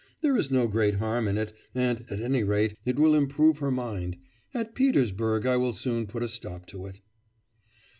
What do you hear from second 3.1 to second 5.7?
improve her mind. At Petersburg I